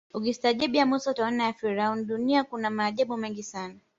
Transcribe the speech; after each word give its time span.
ukistaajabu 0.13 0.75
ya 0.75 0.85
Musa 0.85 1.11
utayaona 1.11 1.43
ya 1.43 1.53
Firauni 1.53 2.05
duniani 2.05 2.47
kuna 2.47 2.69
maajabu 2.69 3.17
mengi 3.17 3.43
sana 3.43 3.75